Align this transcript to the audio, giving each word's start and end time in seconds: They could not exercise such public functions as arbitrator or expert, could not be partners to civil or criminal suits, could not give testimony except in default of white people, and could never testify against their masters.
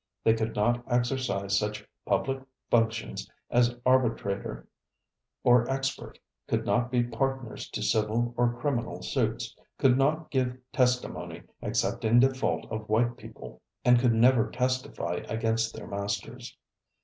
They 0.23 0.33
could 0.33 0.55
not 0.55 0.83
exercise 0.91 1.59
such 1.59 1.87
public 2.07 2.41
functions 2.71 3.29
as 3.51 3.75
arbitrator 3.85 4.67
or 5.43 5.69
expert, 5.69 6.17
could 6.47 6.65
not 6.65 6.89
be 6.89 7.03
partners 7.03 7.69
to 7.69 7.83
civil 7.83 8.33
or 8.35 8.51
criminal 8.59 9.03
suits, 9.03 9.55
could 9.77 9.99
not 9.99 10.31
give 10.31 10.57
testimony 10.73 11.43
except 11.61 12.03
in 12.03 12.19
default 12.19 12.65
of 12.71 12.89
white 12.89 13.15
people, 13.15 13.61
and 13.85 13.99
could 13.99 14.13
never 14.15 14.49
testify 14.49 15.17
against 15.29 15.75
their 15.75 15.85
masters. 15.85 16.57